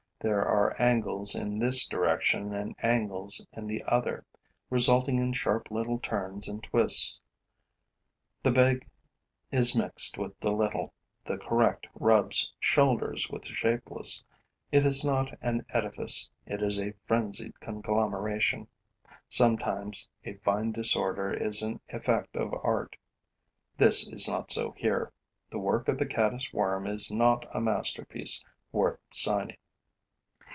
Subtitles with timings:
[0.23, 4.23] There are angles in this direction and angles in the other,
[4.69, 7.19] resulting in sharp little turns and twists;
[8.43, 8.87] the big
[9.51, 10.93] is mixed with the little,
[11.25, 14.23] the correct rubs shoulders with the shapeless.
[14.71, 18.67] It is not an edifice, it is a frenzied conglomeration.
[19.27, 22.95] Sometimes, a fine disorder is an effect of art.
[23.79, 25.11] This is not so here:
[25.49, 29.57] the work of the Caddis worm is not a masterpiece worth signing.